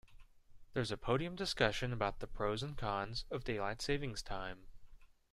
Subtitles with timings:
[0.73, 4.65] There's a podium discussion about the pros and cons of daylight saving time.